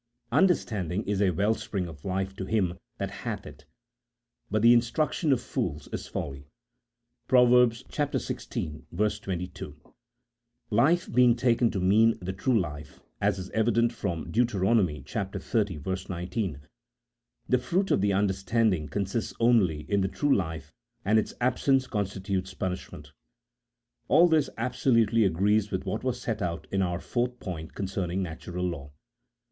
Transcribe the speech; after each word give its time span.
"Understanding 0.41 1.03
is 1.03 1.21
a 1.21 1.29
well 1.29 1.53
spring 1.53 1.87
of 1.87 2.03
life 2.03 2.35
to 2.37 2.45
him 2.45 2.79
that 2.97 3.11
hath 3.11 3.45
it; 3.45 3.65
but 4.49 4.63
the 4.63 4.73
instruction 4.73 5.31
of 5.31 5.39
fools 5.39 5.87
is 5.93 6.07
folly," 6.07 6.47
Prov. 7.27 7.49
xvi. 7.49 9.21
22. 9.21 9.81
Life 10.71 11.13
being 11.13 11.35
taken 11.35 11.69
to 11.69 11.79
mean 11.79 12.17
the 12.19 12.33
true 12.33 12.59
life 12.59 12.99
(as 13.21 13.37
is 13.37 13.51
evident 13.51 13.93
from 13.93 14.31
Deut. 14.31 14.47
xxx. 14.47 16.09
19), 16.09 16.59
the 17.47 17.59
fruit 17.59 17.91
of 17.91 18.01
the 18.01 18.13
understanding 18.13 18.87
consists 18.87 19.35
only 19.39 19.81
in 19.81 20.01
the 20.01 20.07
true 20.07 20.35
life, 20.35 20.73
and 21.05 21.19
its 21.19 21.35
absence 21.39 21.85
constitutes 21.85 22.55
punish 22.55 22.91
ment. 22.91 23.11
All 24.07 24.27
this 24.27 24.49
absolutely 24.57 25.25
agrees 25.25 25.69
with 25.69 25.85
what 25.85 26.03
was 26.03 26.19
set 26.19 26.41
out 26.41 26.65
in 26.71 26.81
our 26.81 26.99
fourth 26.99 27.39
point 27.39 27.75
concerning 27.75 28.23
natural 28.23 28.65
law. 28.65 28.91